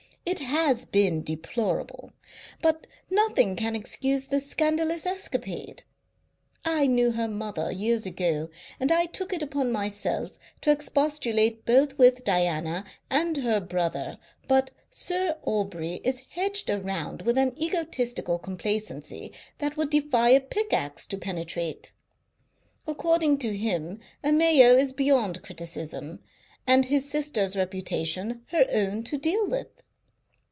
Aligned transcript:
"It 0.23 0.37
has 0.41 0.85
been 0.85 1.23
deplorable. 1.23 2.13
But 2.61 2.85
nothing 3.09 3.55
can 3.55 3.75
excuse 3.75 4.25
this 4.27 4.45
scandalous 4.47 5.05
escapade. 5.05 5.81
I 6.63 6.85
knew 6.85 7.11
her 7.13 7.27
mother 7.27 7.71
years 7.71 8.05
ago, 8.05 8.49
and 8.79 8.91
I 8.91 9.07
took 9.07 9.33
it 9.33 9.41
upon 9.41 9.71
myself 9.71 10.37
to 10.61 10.71
expostulate 10.71 11.65
both 11.65 11.97
with 11.97 12.23
Diana 12.23 12.85
and 13.09 13.37
her 13.37 13.59
brother, 13.59 14.19
but 14.47 14.69
Sir 14.91 15.37
Aubrey 15.41 15.99
is 16.03 16.21
hedged 16.29 16.69
around 16.69 17.23
with 17.23 17.37
an 17.37 17.53
egotistical 17.61 18.37
complacency 18.37 19.31
that 19.57 19.75
would 19.75 19.89
defy 19.89 20.29
a 20.29 20.39
pickaxe 20.39 21.07
to 21.07 21.17
penetrate. 21.17 21.91
According 22.87 23.39
to 23.39 23.57
him 23.57 23.99
a 24.23 24.31
Mayo 24.31 24.77
is 24.77 24.93
beyond 24.93 25.41
criticism, 25.41 26.19
and 26.67 26.85
his 26.85 27.09
sister's 27.09 27.57
reputation 27.57 28.43
her 28.51 28.67
own 28.71 29.03
to 29.05 29.17
deal 29.17 29.47
with. 29.47 29.81